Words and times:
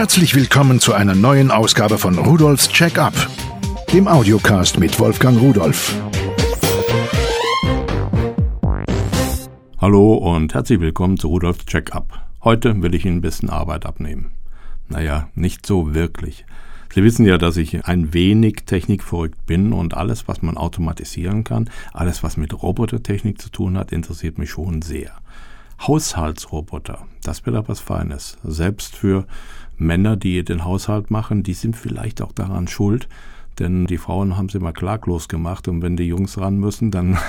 Herzlich 0.00 0.34
willkommen 0.34 0.80
zu 0.80 0.94
einer 0.94 1.14
neuen 1.14 1.50
Ausgabe 1.50 1.98
von 1.98 2.16
Rudolfs 2.16 2.70
Check-up, 2.70 3.12
dem 3.92 4.08
Audiocast 4.08 4.78
mit 4.78 4.98
Wolfgang 4.98 5.38
Rudolf. 5.38 5.94
Hallo 9.78 10.14
und 10.14 10.54
herzlich 10.54 10.80
willkommen 10.80 11.18
zu 11.18 11.28
Rudolfs 11.28 11.66
Check-up. 11.66 12.18
Heute 12.42 12.80
will 12.80 12.94
ich 12.94 13.04
Ihnen 13.04 13.18
ein 13.18 13.20
bisschen 13.20 13.50
Arbeit 13.50 13.84
abnehmen. 13.84 14.30
Naja, 14.88 15.28
nicht 15.34 15.66
so 15.66 15.92
wirklich. 15.92 16.46
Sie 16.94 17.04
wissen 17.04 17.26
ja, 17.26 17.36
dass 17.36 17.58
ich 17.58 17.84
ein 17.84 18.14
wenig 18.14 18.62
technikverrückt 18.64 19.44
bin 19.44 19.74
und 19.74 19.92
alles, 19.92 20.26
was 20.26 20.40
man 20.40 20.56
automatisieren 20.56 21.44
kann, 21.44 21.68
alles, 21.92 22.22
was 22.22 22.38
mit 22.38 22.62
Robotertechnik 22.62 23.38
zu 23.38 23.50
tun 23.50 23.76
hat, 23.76 23.92
interessiert 23.92 24.38
mich 24.38 24.48
schon 24.48 24.80
sehr. 24.80 25.12
Haushaltsroboter, 25.86 27.06
das 27.22 27.44
wäre 27.44 27.56
doch 27.56 27.68
was 27.68 27.80
Feines. 27.80 28.38
Selbst 28.44 28.96
für 28.96 29.26
Männer, 29.80 30.16
die 30.16 30.44
den 30.44 30.64
Haushalt 30.64 31.10
machen, 31.10 31.42
die 31.42 31.54
sind 31.54 31.76
vielleicht 31.76 32.22
auch 32.22 32.32
daran 32.32 32.68
schuld, 32.68 33.08
denn 33.58 33.86
die 33.86 33.98
Frauen 33.98 34.36
haben 34.36 34.48
sie 34.48 34.58
immer 34.58 34.72
klaglos 34.72 35.28
gemacht 35.28 35.68
und 35.68 35.82
wenn 35.82 35.96
die 35.96 36.04
Jungs 36.04 36.38
ran 36.38 36.56
müssen, 36.58 36.90
dann 36.90 37.18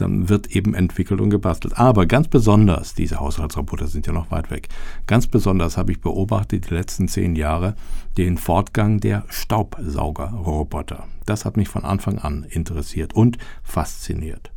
dann 0.00 0.28
wird 0.28 0.54
eben 0.54 0.74
entwickelt 0.74 1.20
und 1.20 1.30
gebastelt. 1.30 1.76
Aber 1.76 2.06
ganz 2.06 2.28
besonders, 2.28 2.94
diese 2.94 3.18
Haushaltsroboter 3.18 3.88
sind 3.88 4.06
ja 4.06 4.12
noch 4.12 4.30
weit 4.30 4.50
weg, 4.50 4.68
ganz 5.06 5.26
besonders 5.26 5.76
habe 5.76 5.92
ich 5.92 6.00
beobachtet 6.00 6.70
die 6.70 6.74
letzten 6.74 7.08
zehn 7.08 7.36
Jahre 7.36 7.74
den 8.16 8.38
Fortgang 8.38 9.00
der 9.00 9.24
Staubsaugerroboter. 9.28 11.08
Das 11.26 11.44
hat 11.44 11.56
mich 11.56 11.68
von 11.68 11.84
Anfang 11.84 12.18
an 12.18 12.46
interessiert 12.48 13.14
und 13.14 13.38
fasziniert. 13.62 14.52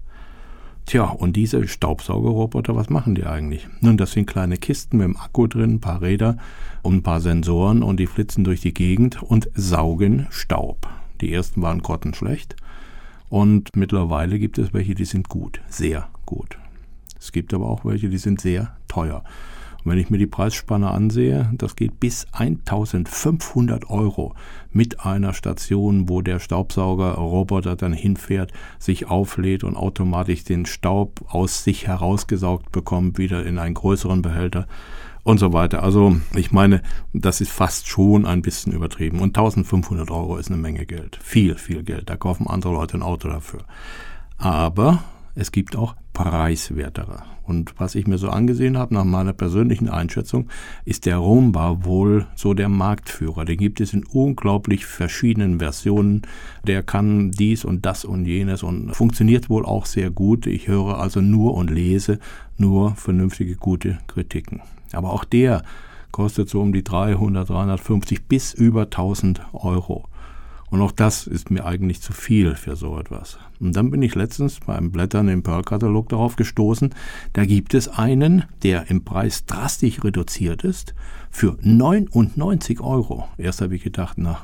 Tja, 0.92 1.06
und 1.06 1.38
diese 1.38 1.70
Staubsaugerroboter, 1.70 2.76
was 2.76 2.90
machen 2.90 3.16
die 3.16 3.26
eigentlich? 3.26 3.66
Nun, 3.80 3.96
das 3.96 4.12
sind 4.12 4.26
kleine 4.26 4.58
Kisten 4.58 4.98
mit 4.98 5.06
einem 5.06 5.16
Akku 5.16 5.48
drin, 5.48 5.76
ein 5.76 5.80
paar 5.80 6.02
Räder 6.02 6.36
und 6.82 6.96
ein 6.96 7.02
paar 7.02 7.22
Sensoren 7.22 7.82
und 7.82 7.98
die 7.98 8.08
flitzen 8.08 8.44
durch 8.44 8.60
die 8.60 8.74
Gegend 8.74 9.24
und 9.24 9.50
saugen 9.54 10.28
Staub. 10.32 10.90
Die 11.22 11.32
ersten 11.32 11.62
waren 11.62 11.82
grottenschlecht 11.82 12.58
und 13.30 13.74
mittlerweile 13.74 14.38
gibt 14.38 14.58
es 14.58 14.74
welche, 14.74 14.94
die 14.94 15.06
sind 15.06 15.30
gut, 15.30 15.62
sehr 15.70 16.10
gut. 16.26 16.58
Es 17.18 17.32
gibt 17.32 17.54
aber 17.54 17.70
auch 17.70 17.86
welche, 17.86 18.10
die 18.10 18.18
sind 18.18 18.42
sehr 18.42 18.76
teuer. 18.90 19.24
Und 19.84 19.92
wenn 19.92 20.00
ich 20.00 20.10
mir 20.10 20.18
die 20.18 20.28
Preisspanne 20.28 20.92
ansehe, 20.92 21.52
das 21.54 21.76
geht 21.76 22.00
bis 22.00 22.28
1500 22.32 23.90
Euro 23.90 24.36
mit 24.72 25.06
einer 25.06 25.34
Station, 25.34 26.08
wo 26.08 26.22
der 26.22 26.40
Staubsaugerroboter 26.40 27.76
dann 27.76 27.94
hinfährt, 27.94 28.52
sich 28.80 29.08
auflädt 29.08 29.64
und 29.64 29.76
automatisch 29.76 30.44
den 30.44 30.66
Staub 30.66 31.22
aus 31.28 31.64
sich 31.64 31.88
herausgesaugt 31.88 32.72
bekommt, 32.72 33.18
wieder 33.18 33.46
in 33.46 33.60
einen 33.60 33.76
größeren 33.76 34.22
Behälter 34.22 34.68
und 35.24 35.40
so 35.40 35.54
weiter. 35.54 35.84
Also 35.84 36.18
ich 36.36 36.52
meine, 36.52 36.82
das 37.14 37.42
ist 37.42 37.52
fast 37.52 37.88
schon 37.88 38.26
ein 38.26 38.42
bisschen 38.42 38.74
übertrieben. 38.74 39.20
Und 39.20 39.38
1500 39.38 40.10
Euro 40.12 40.38
ist 40.38 40.50
eine 40.50 40.58
Menge 40.58 40.86
Geld. 40.86 41.20
Viel, 41.22 41.56
viel 41.56 41.84
Geld. 41.84 42.10
Da 42.10 42.18
kaufen 42.18 42.48
andere 42.48 42.74
Leute 42.74 42.98
ein 42.98 43.04
Auto 43.04 43.28
dafür. 43.28 43.62
Aber 44.38 45.04
es 45.36 45.52
gibt 45.52 45.76
auch 45.76 45.96
preiswertere. 46.14 47.24
Und 47.44 47.74
was 47.80 47.96
ich 47.96 48.08
mir 48.08 48.18
so 48.18 48.30
angesehen 48.30 48.78
habe, 48.78 48.94
nach 48.94 49.04
meiner 49.04 49.34
persönlichen 49.34 49.90
Einschätzung, 49.90 50.48
ist 50.86 51.06
der 51.06 51.18
Roomba 51.18 51.84
wohl 51.84 52.28
so 52.36 52.54
der 52.54 52.70
Marktführer. 52.70 53.46
Den 53.46 53.58
gibt 53.58 53.82
es 53.82 53.94
in 53.94 54.06
unglaublich 54.06 54.86
verschiedenen 54.86 55.60
Versionen. 55.60 56.22
Der 56.66 56.84
kann 56.84 57.32
dies 57.32 57.66
und 57.66 57.86
das 57.86 58.06
und 58.06 58.26
jenes 58.26 58.64
und 58.64 58.96
funktioniert 58.96 59.50
wohl 59.50 59.66
auch 59.66 59.86
sehr 59.86 60.12
gut. 60.12 60.46
Ich 60.46 60.68
höre 60.68 61.00
also 61.00 61.20
nur 61.22 61.56
und 61.56 61.70
lese 61.70 62.20
nur 62.58 62.96
vernünftige, 62.96 63.56
gute 63.56 63.98
Kritiken. 64.08 64.62
Aber 64.94 65.12
auch 65.12 65.26
der 65.26 65.64
kostet 66.12 66.50
so 66.50 66.62
um 66.62 66.74
die 66.74 66.84
300, 66.84 67.50
350 67.50 68.28
bis 68.28 68.54
über 68.54 68.84
1000 68.84 69.42
Euro. 69.54 70.06
Und 70.72 70.82
auch 70.82 70.94
das 70.94 71.28
ist 71.28 71.52
mir 71.52 71.66
eigentlich 71.66 72.02
zu 72.02 72.14
viel 72.14 72.56
für 72.56 72.76
so 72.76 72.98
etwas. 72.98 73.38
Und 73.60 73.76
dann 73.76 73.92
bin 73.92 74.02
ich 74.02 74.16
letztens 74.16 74.62
beim 74.62 74.90
Blättern 74.90 75.28
im 75.28 75.44
Pearl-Katalog 75.44 76.10
darauf 76.10 76.38
gestoßen, 76.38 76.96
da 77.34 77.46
gibt 77.46 77.74
es 77.74 77.90
einen, 77.90 78.46
der 78.64 78.90
im 78.90 79.04
Preis 79.04 79.46
drastisch 79.46 80.04
reduziert 80.04 80.64
ist, 80.64 80.96
für 81.30 81.58
99 81.62 82.80
Euro. 82.80 83.28
Erst 83.38 83.62
habe 83.62 83.76
ich 83.76 83.84
gedacht, 83.84 84.18
na, 84.18 84.40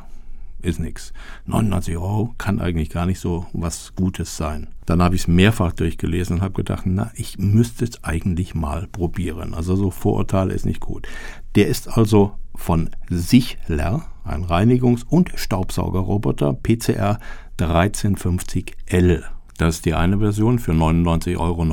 ist 0.62 0.80
nix. 0.80 1.14
99 1.46 1.98
Euro 1.98 2.34
kann 2.38 2.60
eigentlich 2.60 2.90
gar 2.90 3.06
nicht 3.06 3.20
so 3.20 3.46
was 3.54 3.94
Gutes 3.96 4.36
sein. 4.38 4.68
Dann 4.86 5.02
habe 5.02 5.16
ich 5.16 5.22
es 5.22 5.28
mehrfach 5.28 5.72
durchgelesen 5.72 6.38
und 6.38 6.42
habe 6.42 6.56
gedacht, 6.56 6.84
na, 6.86 7.12
ich 7.16 7.38
müsste 7.38 7.86
es 7.86 8.04
eigentlich 8.04 8.54
mal 8.54 8.88
probieren. 8.92 9.54
Also 9.54 9.76
so 9.76 9.92
Vorurteile 9.92 10.54
ist 10.54 10.66
nicht 10.66 10.82
gut. 10.82 11.08
Der 11.56 11.68
ist 11.68 11.88
also 11.88 12.34
von 12.56 12.90
Sichler, 13.10 14.08
ein 14.28 14.44
Reinigungs- 14.44 15.06
und 15.08 15.32
Staubsaugerroboter, 15.36 16.54
PCR 16.54 17.20
1350L. 17.60 19.24
Das 19.58 19.76
ist 19.76 19.86
die 19.86 19.94
eine 19.96 20.20
Version 20.20 20.60
für 20.60 20.74
99,90 20.74 21.40
Euro. 21.40 21.66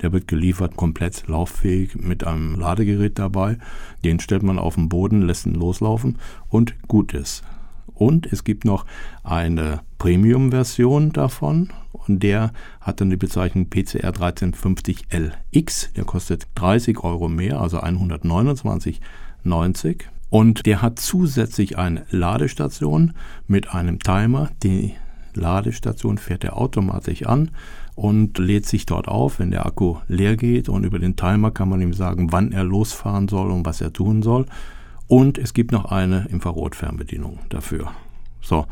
Der 0.00 0.12
wird 0.12 0.28
geliefert 0.28 0.76
komplett 0.76 1.28
lauffähig 1.28 1.96
mit 1.96 2.26
einem 2.26 2.58
Ladegerät 2.58 3.18
dabei. 3.18 3.58
Den 4.02 4.18
stellt 4.18 4.42
man 4.42 4.58
auf 4.58 4.76
den 4.76 4.88
Boden, 4.88 5.20
lässt 5.22 5.44
ihn 5.44 5.54
loslaufen 5.54 6.16
und 6.48 6.74
gut 6.88 7.12
ist. 7.12 7.42
Und 7.92 8.32
es 8.32 8.44
gibt 8.44 8.64
noch 8.64 8.86
eine 9.24 9.80
Premium-Version 9.98 11.12
davon 11.12 11.70
und 11.92 12.22
der 12.22 12.52
hat 12.80 13.00
dann 13.00 13.10
die 13.10 13.16
Bezeichnung 13.16 13.68
PCR 13.68 14.12
1350LX. 14.12 15.92
Der 15.94 16.04
kostet 16.04 16.46
30 16.54 17.02
Euro 17.02 17.28
mehr, 17.28 17.60
also 17.60 17.80
129,90. 17.80 20.04
Und 20.28 20.66
der 20.66 20.82
hat 20.82 20.98
zusätzlich 20.98 21.78
eine 21.78 22.04
Ladestation 22.10 23.12
mit 23.46 23.72
einem 23.72 24.00
Timer. 24.00 24.50
Die 24.62 24.94
Ladestation 25.34 26.18
fährt 26.18 26.44
er 26.44 26.56
automatisch 26.56 27.24
an 27.24 27.50
und 27.94 28.38
lädt 28.38 28.66
sich 28.66 28.86
dort 28.86 29.08
auf, 29.08 29.38
wenn 29.38 29.50
der 29.50 29.66
Akku 29.66 29.96
leer 30.08 30.36
geht. 30.36 30.68
Und 30.68 30.84
über 30.84 30.98
den 30.98 31.16
Timer 31.16 31.50
kann 31.50 31.68
man 31.68 31.80
ihm 31.80 31.92
sagen, 31.92 32.32
wann 32.32 32.52
er 32.52 32.64
losfahren 32.64 33.28
soll 33.28 33.50
und 33.50 33.64
was 33.64 33.80
er 33.80 33.92
tun 33.92 34.22
soll. 34.22 34.46
Und 35.06 35.38
es 35.38 35.54
gibt 35.54 35.72
noch 35.72 35.86
eine 35.86 36.26
Infrarotfernbedienung 36.30 37.38
dafür. 37.48 37.92
So, 38.40 38.66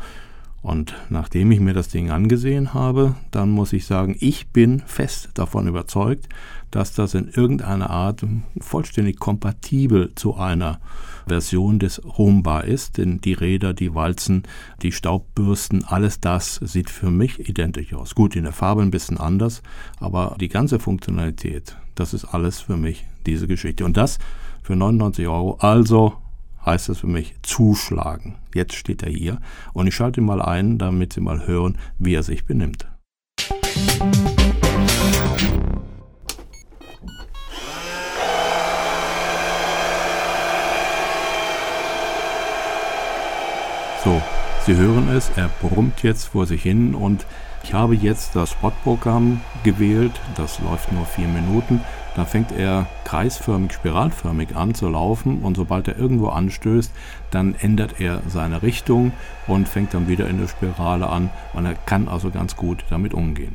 und 0.65 0.95
nachdem 1.11 1.51
ich 1.51 1.59
mir 1.59 1.75
das 1.75 1.89
Ding 1.89 2.09
angesehen 2.09 2.73
habe, 2.73 3.13
dann 3.29 3.51
muss 3.51 3.71
ich 3.71 3.85
sagen, 3.85 4.17
ich 4.19 4.47
bin 4.47 4.81
fest 4.87 5.29
davon 5.35 5.67
überzeugt, 5.67 6.27
dass 6.71 6.91
das 6.91 7.13
in 7.13 7.27
irgendeiner 7.27 7.91
Art 7.91 8.25
vollständig 8.59 9.19
kompatibel 9.19 10.15
zu 10.15 10.37
einer 10.37 10.79
Version 11.27 11.77
des 11.77 12.03
Roomba 12.03 12.61
ist. 12.61 12.97
Denn 12.97 13.21
die 13.21 13.33
Räder, 13.33 13.75
die 13.75 13.93
Walzen, 13.93 14.41
die 14.81 14.91
Staubbürsten, 14.91 15.83
alles 15.83 16.19
das 16.19 16.55
sieht 16.55 16.89
für 16.89 17.11
mich 17.11 17.47
identisch 17.47 17.93
aus. 17.93 18.15
Gut, 18.15 18.35
in 18.35 18.45
der 18.45 18.51
Farbe 18.51 18.81
ein 18.81 18.89
bisschen 18.89 19.19
anders, 19.19 19.61
aber 19.99 20.35
die 20.39 20.49
ganze 20.49 20.79
Funktionalität, 20.79 21.77
das 21.93 22.15
ist 22.15 22.25
alles 22.25 22.61
für 22.61 22.75
mich 22.75 23.05
diese 23.27 23.45
Geschichte. 23.45 23.85
Und 23.85 23.97
das 23.97 24.17
für 24.63 24.75
99 24.75 25.27
Euro. 25.27 25.57
Also 25.59 26.13
heißt 26.65 26.89
das 26.89 26.99
für 26.99 27.07
mich 27.07 27.35
zuschlagen. 27.43 28.35
Jetzt 28.53 28.75
steht 28.75 29.03
er 29.03 29.11
hier 29.11 29.39
und 29.73 29.87
ich 29.87 29.95
schalte 29.95 30.21
ihn 30.21 30.25
mal 30.25 30.41
ein, 30.41 30.77
damit 30.77 31.13
Sie 31.13 31.21
mal 31.21 31.45
hören, 31.45 31.77
wie 31.97 32.15
er 32.15 32.23
sich 32.23 32.45
benimmt. 32.45 32.87
So, 44.03 44.21
Sie 44.65 44.75
hören 44.75 45.09
es, 45.09 45.29
er 45.35 45.51
brummt 45.61 46.01
jetzt 46.01 46.29
vor 46.29 46.47
sich 46.47 46.63
hin 46.63 46.95
und 46.95 47.27
ich 47.63 47.75
habe 47.75 47.93
jetzt 47.93 48.35
das 48.35 48.49
Spotprogramm 48.49 49.41
gewählt, 49.63 50.19
das 50.37 50.59
läuft 50.59 50.91
nur 50.91 51.05
vier 51.05 51.27
Minuten. 51.27 51.81
Da 52.15 52.25
fängt 52.25 52.51
er 52.51 52.87
kreisförmig, 53.03 53.73
spiralförmig 53.73 54.55
an 54.55 54.73
zu 54.73 54.89
laufen 54.89 55.43
und 55.43 55.55
sobald 55.55 55.87
er 55.87 55.99
irgendwo 55.99 56.29
anstößt, 56.29 56.91
dann 57.29 57.53
ändert 57.53 57.99
er 58.01 58.23
seine 58.27 58.63
Richtung 58.63 59.11
und 59.45 59.69
fängt 59.69 59.93
dann 59.93 60.07
wieder 60.07 60.27
in 60.27 60.39
der 60.39 60.47
Spirale 60.47 61.09
an 61.09 61.29
und 61.53 61.67
er 61.67 61.75
kann 61.75 62.07
also 62.07 62.31
ganz 62.31 62.55
gut 62.55 62.85
damit 62.89 63.13
umgehen. 63.13 63.53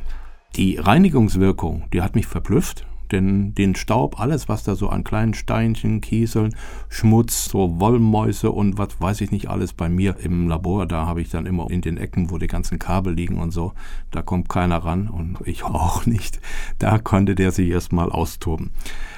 Die 0.55 0.77
Reinigungswirkung, 0.77 1.89
die 1.91 2.01
hat 2.01 2.15
mich 2.15 2.27
verblüfft 2.27 2.85
denn 3.11 3.53
den 3.53 3.75
Staub, 3.75 4.19
alles, 4.19 4.49
was 4.49 4.63
da 4.63 4.75
so 4.75 4.89
an 4.89 5.03
kleinen 5.03 5.33
Steinchen, 5.33 6.01
Kieseln, 6.01 6.55
Schmutz, 6.89 7.45
so 7.45 7.79
Wollmäuse 7.79 8.51
und 8.51 8.77
was 8.77 8.99
weiß 8.99 9.21
ich 9.21 9.31
nicht 9.31 9.49
alles 9.49 9.73
bei 9.73 9.89
mir 9.89 10.15
im 10.19 10.47
Labor, 10.47 10.85
da 10.85 11.05
habe 11.05 11.21
ich 11.21 11.29
dann 11.29 11.45
immer 11.45 11.69
in 11.69 11.81
den 11.81 11.97
Ecken, 11.97 12.31
wo 12.31 12.37
die 12.37 12.47
ganzen 12.47 12.79
Kabel 12.79 13.13
liegen 13.13 13.39
und 13.39 13.51
so, 13.51 13.73
da 14.11 14.21
kommt 14.21 14.49
keiner 14.49 14.77
ran 14.77 15.07
und 15.07 15.37
ich 15.45 15.63
auch 15.63 16.05
nicht. 16.05 16.39
Da 16.79 16.97
konnte 16.97 17.35
der 17.35 17.51
sich 17.51 17.69
erstmal 17.69 18.11
austoben. 18.11 18.71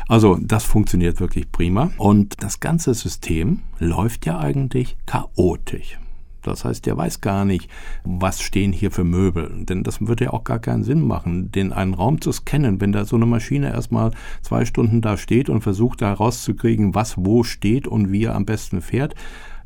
Also 0.07 0.37
das 0.41 0.63
funktioniert 0.63 1.19
wirklich 1.19 1.51
prima 1.51 1.91
und 1.97 2.43
das 2.43 2.59
ganze 2.59 2.93
System 2.93 3.61
läuft 3.79 4.25
ja 4.25 4.39
eigentlich 4.39 4.97
chaotisch. 5.05 5.97
Das 6.43 6.65
heißt, 6.65 6.85
der 6.85 6.97
weiß 6.97 7.21
gar 7.21 7.45
nicht, 7.45 7.69
was 8.03 8.41
stehen 8.41 8.71
hier 8.71 8.91
für 8.91 9.03
Möbel. 9.03 9.65
Denn 9.65 9.83
das 9.83 10.01
würde 10.01 10.25
ja 10.25 10.33
auch 10.33 10.43
gar 10.43 10.59
keinen 10.59 10.83
Sinn 10.83 11.01
machen, 11.01 11.51
den 11.51 11.73
einen 11.73 11.93
Raum 11.93 12.21
zu 12.21 12.31
scannen, 12.31 12.81
wenn 12.81 12.91
da 12.91 13.05
so 13.05 13.15
eine 13.15 13.25
Maschine 13.25 13.71
erstmal 13.71 14.11
zwei 14.41 14.65
Stunden 14.65 15.01
da 15.01 15.17
steht 15.17 15.49
und 15.49 15.61
versucht 15.61 16.01
da 16.01 16.13
rauszukriegen, 16.13 16.95
was 16.95 17.15
wo 17.17 17.43
steht 17.43 17.87
und 17.87 18.11
wie 18.11 18.25
er 18.25 18.35
am 18.35 18.45
besten 18.45 18.81
fährt. 18.81 19.15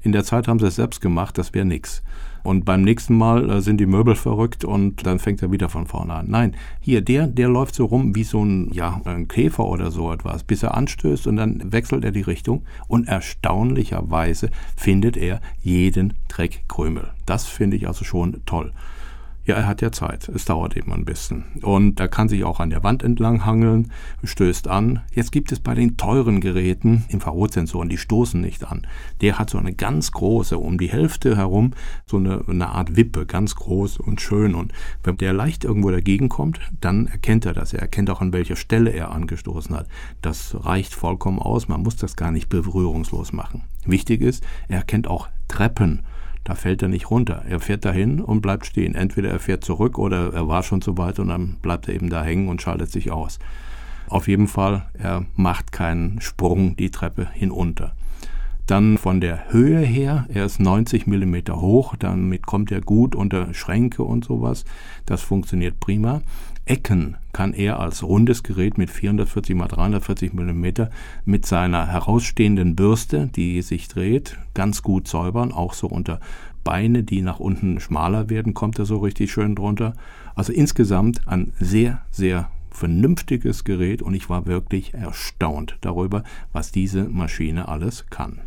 In 0.02 0.12
der 0.12 0.24
Zeit 0.24 0.48
haben 0.48 0.60
sie 0.60 0.68
es 0.68 0.76
selbst 0.76 1.02
gemacht, 1.02 1.38
das 1.38 1.54
wäre 1.54 1.66
nix. 1.66 2.04
Und 2.44 2.64
beim 2.64 2.82
nächsten 2.82 3.18
Mal 3.18 3.50
äh, 3.50 3.62
sind 3.62 3.78
die 3.78 3.86
Möbel 3.86 4.16
verrückt 4.16 4.64
und 4.64 5.06
dann 5.06 5.20
fängt 5.20 5.42
er 5.42 5.52
wieder 5.52 5.68
von 5.68 5.86
vorne 5.86 6.14
an. 6.14 6.28
Nein, 6.30 6.56
hier, 6.80 7.02
der, 7.02 7.28
der 7.28 7.50
läuft 7.50 7.76
so 7.76 7.86
rum 7.86 8.16
wie 8.16 8.24
so 8.24 8.44
ein, 8.44 8.72
ja, 8.72 9.02
ein 9.04 9.28
Käfer 9.28 9.66
oder 9.66 9.92
so 9.92 10.14
etwas, 10.14 10.44
bis 10.44 10.64
er 10.64 10.74
anstößt 10.76 11.28
und 11.28 11.36
dann 11.36 11.74
wechselt 11.74 12.06
er 12.06 12.12
die 12.12 12.22
Richtung 12.22 12.64
und 12.88 13.08
erstaunlicherweise 13.08 14.50
findet 14.78 15.18
er 15.18 15.42
jeden 15.62 16.14
Dreckkrümel. 16.30 17.10
Das 17.26 17.46
finde 17.48 17.76
ich 17.76 17.88
also 17.88 18.06
schon 18.06 18.42
toll. 18.46 18.72
Ja, 19.48 19.56
er 19.56 19.66
hat 19.66 19.82
ja 19.82 19.94
Zeit. 19.94 20.28
Es 20.28 20.44
dauert 20.44 20.76
eben 20.76 20.92
ein 20.92 21.06
bisschen. 21.06 21.46
Und 21.62 22.02
er 22.02 22.10
kann 22.10 22.28
sich 22.28 22.44
auch 22.44 22.60
an 22.60 22.70
der 22.70 22.84
Wand 22.84 23.02
entlang 23.02 23.46
hangeln, 23.46 23.94
stößt 24.26 24.68
an. 24.68 25.00
Jetzt 25.14 25.32
gibt 25.32 25.54
es 25.54 25.62
bei 25.62 25.74
den 25.74 25.96
teuren 25.96 26.42
Geräten 26.42 27.06
Infrarotsensoren, 27.08 27.88
die 27.88 27.98
stoßen 27.98 28.42
nicht 28.42 28.66
an. 28.66 28.86
Der 29.22 29.40
hat 29.40 29.50
so 29.50 29.58
eine 29.58 29.72
ganz 29.72 30.12
große, 30.12 30.58
um 30.58 30.78
die 30.78 30.90
Hälfte 30.90 31.38
herum, 31.38 31.72
so 32.06 32.18
eine, 32.18 32.44
eine 32.46 32.68
Art 32.68 32.98
Wippe, 32.98 33.26
ganz 33.26 33.56
groß 33.56 34.00
und 34.00 34.20
schön. 34.20 34.54
Und 34.54 34.74
wenn 35.06 35.16
der 35.16 35.32
leicht 35.32 35.64
irgendwo 35.64 35.92
dagegen 35.92 36.28
kommt, 36.28 36.60
dann 36.82 37.08
erkennt 37.08 37.46
er 37.46 37.54
das. 37.54 37.72
Er 37.72 37.80
erkennt 37.80 38.10
auch, 38.10 38.20
an 38.20 38.34
welcher 38.34 38.58
Stelle 38.58 38.90
er 38.90 39.14
angestoßen 39.14 39.74
hat. 39.74 39.88
Das 40.22 40.58
reicht 40.60 40.94
vollkommen 40.94 41.40
aus. 41.40 41.70
Man 41.70 41.84
muss 41.84 41.96
das 41.96 42.18
gar 42.18 42.32
nicht 42.32 42.50
berührungslos 42.50 43.32
machen. 43.32 43.64
Wichtig 43.86 44.20
ist, 44.20 44.44
er 44.68 44.80
erkennt 44.80 45.08
auch 45.08 45.30
Treppen. 45.48 46.02
Da 46.48 46.56
fällt 46.56 46.82
er 46.82 46.88
nicht 46.88 47.12
runter. 47.12 47.44
Er 47.50 47.60
fährt 47.60 47.84
dahin 47.84 48.22
und 48.22 48.40
bleibt 48.40 48.66
stehen. 48.66 48.96
Entweder 48.96 49.30
er 49.30 49.40
fährt 49.40 49.66
zurück 49.66 49.98
oder 49.98 50.34
er 50.34 50.48
war 50.48 50.64
schon 50.64 50.82
zu 50.82 50.98
weit 50.98 51.20
und 51.20 51.28
dann 51.28 51.58
bleibt 51.62 51.90
er 51.90 51.94
eben 51.94 52.10
da 52.10 52.24
hängen 52.24 52.48
und 52.48 52.62
schaltet 52.62 52.90
sich 52.90 53.12
aus. 53.12 53.38
Auf 54.08 54.30
jeden 54.30 54.48
Fall, 54.48 54.86
er 54.94 55.26
macht 55.36 55.74
keinen 55.74 56.22
Sprung 56.22 56.78
die 56.78 56.90
Treppe 56.90 57.28
hinunter. 57.34 57.92
Dann 58.66 58.98
von 58.98 59.20
der 59.20 59.52
Höhe 59.52 59.80
her, 59.80 60.26
er 60.30 60.46
ist 60.46 60.62
90 60.62 61.06
mm 61.06 61.36
hoch, 61.52 61.98
damit 62.00 62.48
kommt 62.48 62.72
er 62.72 62.80
gut 62.80 63.14
unter 63.14 63.54
Schränke 63.54 64.04
und 64.04 64.24
sowas. 64.24 64.64
Das 65.06 65.24
funktioniert 65.24 65.82
prima. 65.82 66.22
Ecken 66.69 67.18
kann 67.34 67.54
er 67.54 67.80
als 67.80 68.04
rundes 68.04 68.44
Gerät 68.44 68.78
mit 68.78 68.90
440 68.90 69.56
x 69.56 69.68
340 69.69 70.34
mm 70.34 70.66
mit 71.25 71.46
seiner 71.46 71.88
herausstehenden 71.88 72.75
Bürste, 72.75 73.28
die 73.28 73.62
sich 73.62 73.88
dreht, 73.88 74.38
ganz 74.54 74.84
gut 74.84 75.08
säubern, 75.08 75.52
auch 75.52 75.74
so 75.74 75.88
unter 75.88 76.19
Beine, 76.64 77.04
die 77.04 77.22
nach 77.22 77.40
unten 77.40 77.80
schmaler 77.80 78.30
werden, 78.30 78.54
kommt 78.54 78.78
er 78.80 78.86
so 78.86 78.98
richtig 78.98 79.31
schön 79.31 79.56
drunter. 79.56 79.94
Also 80.36 80.52
insgesamt 80.52 81.28
ein 81.28 81.54
sehr, 81.60 82.02
sehr 82.12 82.50
vernünftiges 82.70 83.63
Gerät 83.63 84.02
und 84.02 84.13
ich 84.13 84.30
war 84.30 84.46
wirklich 84.46 84.94
erstaunt 84.94 85.78
darüber, 85.81 86.24
was 86.52 86.72
diese 86.72 87.06
Maschine 87.06 87.68
alles 87.70 88.06
kann. 88.10 88.42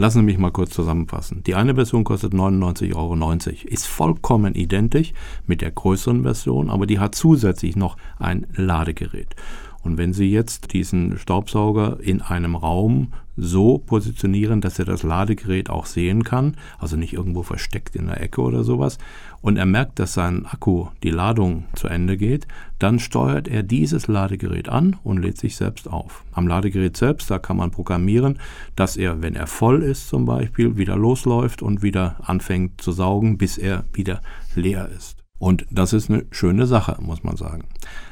Lassen 0.00 0.20
Sie 0.20 0.24
mich 0.24 0.38
mal 0.38 0.50
kurz 0.50 0.70
zusammenfassen. 0.70 1.42
Die 1.42 1.54
eine 1.54 1.74
Version 1.74 2.04
kostet 2.04 2.32
99,90 2.32 2.96
Euro, 2.96 3.68
ist 3.68 3.86
vollkommen 3.86 4.54
identisch 4.54 5.12
mit 5.46 5.60
der 5.60 5.72
größeren 5.72 6.22
Version, 6.22 6.70
aber 6.70 6.86
die 6.86 6.98
hat 6.98 7.14
zusätzlich 7.14 7.76
noch 7.76 7.98
ein 8.18 8.46
Ladegerät. 8.54 9.36
Und 9.82 9.98
wenn 9.98 10.14
Sie 10.14 10.30
jetzt 10.30 10.72
diesen 10.72 11.18
Staubsauger 11.18 11.98
in 12.00 12.22
einem 12.22 12.56
Raum 12.56 13.12
so 13.40 13.78
positionieren, 13.78 14.60
dass 14.60 14.78
er 14.78 14.84
das 14.84 15.02
Ladegerät 15.02 15.70
auch 15.70 15.86
sehen 15.86 16.24
kann, 16.24 16.56
also 16.78 16.96
nicht 16.96 17.14
irgendwo 17.14 17.42
versteckt 17.42 17.96
in 17.96 18.06
der 18.06 18.20
Ecke 18.20 18.42
oder 18.42 18.64
sowas, 18.64 18.98
und 19.42 19.56
er 19.56 19.66
merkt, 19.66 19.98
dass 19.98 20.12
sein 20.12 20.44
Akku, 20.46 20.88
die 21.02 21.10
Ladung 21.10 21.64
zu 21.74 21.88
Ende 21.88 22.16
geht, 22.16 22.46
dann 22.78 22.98
steuert 22.98 23.48
er 23.48 23.62
dieses 23.62 24.06
Ladegerät 24.06 24.68
an 24.68 24.96
und 25.02 25.22
lädt 25.22 25.38
sich 25.38 25.56
selbst 25.56 25.88
auf. 25.88 26.24
Am 26.32 26.46
Ladegerät 26.46 26.96
selbst, 26.96 27.30
da 27.30 27.38
kann 27.38 27.56
man 27.56 27.70
programmieren, 27.70 28.38
dass 28.76 28.96
er, 28.96 29.22
wenn 29.22 29.34
er 29.34 29.46
voll 29.46 29.82
ist 29.82 30.08
zum 30.08 30.26
Beispiel, 30.26 30.76
wieder 30.76 30.96
losläuft 30.96 31.62
und 31.62 31.82
wieder 31.82 32.16
anfängt 32.22 32.82
zu 32.82 32.92
saugen, 32.92 33.38
bis 33.38 33.56
er 33.56 33.84
wieder 33.92 34.20
leer 34.54 34.88
ist. 34.94 35.16
Und 35.38 35.66
das 35.70 35.94
ist 35.94 36.10
eine 36.10 36.26
schöne 36.30 36.66
Sache, 36.66 36.98
muss 37.00 37.22
man 37.22 37.36
sagen. 37.36 37.64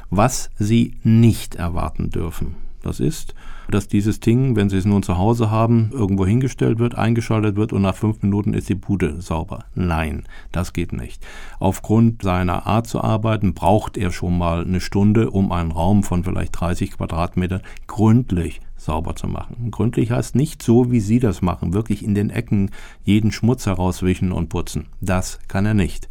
Was 0.08 0.50
Sie 0.56 0.98
nicht 1.02 1.56
erwarten 1.56 2.08
dürfen, 2.08 2.56
das 2.82 3.00
ist, 3.00 3.34
dass 3.70 3.88
dieses 3.88 4.20
Ding, 4.20 4.56
wenn 4.56 4.70
Sie 4.70 4.78
es 4.78 4.84
nun 4.84 5.02
zu 5.02 5.18
Hause 5.18 5.50
haben, 5.50 5.90
irgendwo 5.92 6.24
hingestellt 6.24 6.78
wird, 6.78 6.94
eingeschaltet 6.96 7.56
wird 7.56 7.72
und 7.72 7.82
nach 7.82 7.94
fünf 7.94 8.22
Minuten 8.22 8.54
ist 8.54 8.68
die 8.68 8.74
Bude 8.74 9.20
sauber. 9.20 9.64
Nein, 9.74 10.24
das 10.52 10.72
geht 10.72 10.92
nicht. 10.92 11.24
Aufgrund 11.58 12.22
seiner 12.22 12.66
Art 12.66 12.86
zu 12.86 13.02
arbeiten 13.02 13.54
braucht 13.54 13.96
er 13.96 14.10
schon 14.10 14.38
mal 14.38 14.64
eine 14.64 14.80
Stunde, 14.80 15.30
um 15.30 15.52
einen 15.52 15.72
Raum 15.72 16.02
von 16.02 16.24
vielleicht 16.24 16.58
30 16.58 16.92
Quadratmeter 16.92 17.60
gründlich 17.86 18.60
sauber 18.76 19.16
zu 19.16 19.26
machen. 19.26 19.70
Gründlich 19.70 20.10
heißt 20.10 20.34
nicht 20.34 20.62
so, 20.62 20.90
wie 20.90 21.00
Sie 21.00 21.18
das 21.18 21.42
machen, 21.42 21.74
wirklich 21.74 22.04
in 22.04 22.14
den 22.14 22.30
Ecken 22.30 22.70
jeden 23.02 23.32
Schmutz 23.32 23.66
herauswischen 23.66 24.32
und 24.32 24.48
putzen. 24.48 24.86
Das 25.00 25.40
kann 25.48 25.66
er 25.66 25.74
nicht. 25.74 26.08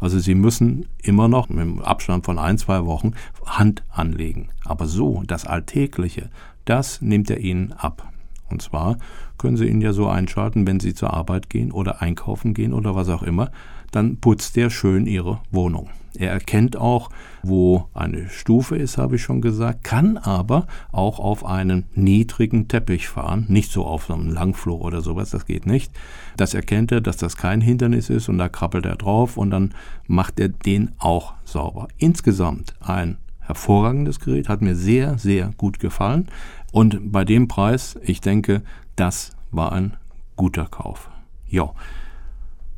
Also 0.00 0.18
Sie 0.18 0.34
müssen 0.34 0.86
immer 1.02 1.28
noch 1.28 1.50
einem 1.50 1.80
Abstand 1.80 2.24
von 2.24 2.38
ein, 2.38 2.58
zwei 2.58 2.84
Wochen 2.84 3.12
Hand 3.44 3.82
anlegen. 3.90 4.48
Aber 4.64 4.86
so, 4.86 5.22
das 5.26 5.46
Alltägliche, 5.46 6.30
das 6.64 7.00
nimmt 7.00 7.30
er 7.30 7.38
Ihnen 7.40 7.72
ab. 7.72 8.12
Und 8.50 8.62
zwar 8.62 8.98
können 9.38 9.56
Sie 9.56 9.66
ihn 9.66 9.80
ja 9.80 9.92
so 9.92 10.08
einschalten, 10.08 10.66
wenn 10.66 10.80
Sie 10.80 10.94
zur 10.94 11.12
Arbeit 11.12 11.50
gehen 11.50 11.72
oder 11.72 12.02
einkaufen 12.02 12.54
gehen 12.54 12.72
oder 12.72 12.94
was 12.94 13.08
auch 13.08 13.22
immer, 13.22 13.50
dann 13.90 14.18
putzt 14.18 14.56
er 14.56 14.70
schön 14.70 15.06
Ihre 15.06 15.40
Wohnung. 15.50 15.88
Er 16.18 16.30
erkennt 16.30 16.76
auch, 16.76 17.10
wo 17.42 17.88
eine 17.92 18.28
Stufe 18.30 18.76
ist, 18.76 18.96
habe 18.96 19.16
ich 19.16 19.22
schon 19.22 19.40
gesagt, 19.40 19.84
kann 19.84 20.16
aber 20.16 20.66
auch 20.90 21.18
auf 21.18 21.44
einen 21.44 21.84
niedrigen 21.94 22.68
Teppich 22.68 23.08
fahren, 23.08 23.44
nicht 23.48 23.70
so 23.70 23.84
auf 23.84 24.10
einem 24.10 24.30
Langflur 24.30 24.80
oder 24.80 25.02
sowas, 25.02 25.30
das 25.30 25.44
geht 25.46 25.66
nicht. 25.66 25.92
Das 26.36 26.54
erkennt 26.54 26.90
er, 26.90 27.00
dass 27.00 27.18
das 27.18 27.36
kein 27.36 27.60
Hindernis 27.60 28.08
ist 28.08 28.28
und 28.28 28.38
da 28.38 28.48
krabbelt 28.48 28.86
er 28.86 28.96
drauf 28.96 29.36
und 29.36 29.50
dann 29.50 29.74
macht 30.06 30.40
er 30.40 30.48
den 30.48 30.92
auch 30.98 31.34
sauber. 31.44 31.88
Insgesamt 31.98 32.74
ein 32.80 33.18
hervorragendes 33.46 34.20
Gerät, 34.20 34.48
hat 34.48 34.62
mir 34.62 34.74
sehr, 34.74 35.18
sehr 35.18 35.52
gut 35.56 35.78
gefallen 35.80 36.28
und 36.72 37.12
bei 37.12 37.24
dem 37.24 37.48
Preis, 37.48 37.98
ich 38.02 38.20
denke, 38.20 38.62
das 38.96 39.32
war 39.50 39.72
ein 39.72 39.96
guter 40.36 40.66
Kauf. 40.66 41.10
Ja. 41.48 41.72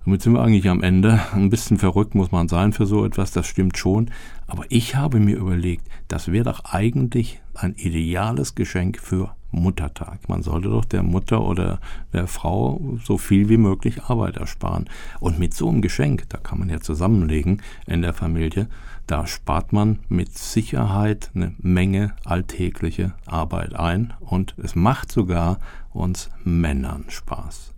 Damit 0.05 0.23
sind 0.23 0.33
wir 0.33 0.41
eigentlich 0.41 0.69
am 0.71 0.83
Ende. 0.83 1.21
Ein 1.33 1.51
bisschen 1.51 1.77
verrückt 1.77 2.15
muss 2.15 2.33
man 2.33 2.49
sein 2.49 2.73
für 2.73 2.87
so 2.87 3.05
etwas, 3.05 3.31
das 3.33 3.47
stimmt 3.47 3.77
schon. 3.77 4.11
Aber 4.47 4.65
ich 4.71 4.95
habe 4.95 5.21
mir 5.21 5.37
überlegt, 5.37 5.87
das 6.07 6.33
wäre 6.33 6.45
doch 6.45 6.65
eigentlich 6.65 7.43
ein 7.55 7.75
ideales 7.75 8.55
Geschenk 8.55 8.99
für 8.99 9.35
Muttertag. 9.51 10.29
Man 10.29 10.43
sollte 10.43 10.69
doch 10.69 10.85
der 10.85 11.03
Mutter 11.03 11.43
oder 11.43 11.81
der 12.13 12.27
Frau 12.27 12.81
so 13.05 13.19
viel 13.19 13.49
wie 13.49 13.57
möglich 13.57 14.03
Arbeit 14.05 14.37
ersparen. 14.37 14.89
Und 15.21 15.39
mit 15.39 15.55
so 15.55 15.69
einem 15.69 15.83
Geschenk, 15.83 16.29
da 16.29 16.39
kann 16.39 16.59
man 16.59 16.69
ja 16.69 16.81
zusammenlegen 16.81 17.63
in 17.87 18.03
der 18.03 18.13
Familie, 18.13 18.69
da 19.07 19.27
spart 19.27 19.73
man 19.73 20.01
mit 20.09 20.37
Sicherheit 20.37 21.31
eine 21.35 21.55
Menge 21.59 22.15
alltägliche 22.25 23.15
Arbeit 23.25 23.75
ein 23.75 24.13
und 24.21 24.55
es 24.59 24.75
macht 24.75 25.11
sogar 25.11 25.59
uns 25.93 26.31
Männern 26.45 27.05
Spaß. 27.09 27.73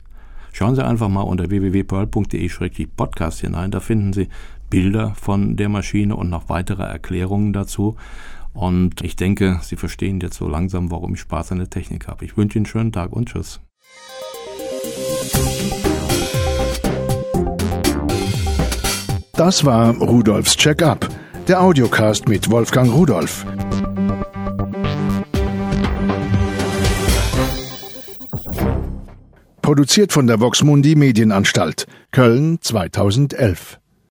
Schauen 0.52 0.74
Sie 0.74 0.84
einfach 0.84 1.08
mal 1.08 1.22
unter 1.22 1.48
www.pearl.de-podcast 1.48 3.40
hinein. 3.40 3.70
Da 3.70 3.78
finden 3.78 4.12
Sie 4.12 4.28
Bilder 4.68 5.14
von 5.14 5.56
der 5.56 5.68
Maschine 5.68 6.16
und 6.16 6.30
noch 6.30 6.48
weitere 6.48 6.82
Erklärungen 6.82 7.52
dazu. 7.52 7.96
Und 8.52 9.02
ich 9.02 9.16
denke, 9.16 9.60
Sie 9.62 9.76
verstehen 9.76 10.20
jetzt 10.20 10.36
so 10.36 10.48
langsam, 10.48 10.90
warum 10.90 11.14
ich 11.14 11.20
Spaß 11.20 11.52
an 11.52 11.58
der 11.58 11.70
Technik 11.70 12.08
habe. 12.08 12.24
Ich 12.24 12.36
wünsche 12.36 12.58
Ihnen 12.58 12.66
einen 12.66 12.70
schönen 12.70 12.92
Tag 12.92 13.12
und 13.12 13.28
Tschüss. 13.28 13.60
Das 19.32 19.64
war 19.64 19.96
Rudolfs 19.96 20.54
Check-up, 20.56 21.08
der 21.48 21.62
Audiocast 21.62 22.28
mit 22.28 22.50
Wolfgang 22.50 22.92
Rudolf. 22.92 23.46
Produziert 29.62 30.12
von 30.12 30.26
der 30.26 30.40
Voxmundi 30.40 30.94
Medienanstalt. 30.94 31.86
Köln 32.10 32.58
2011. 32.60 33.79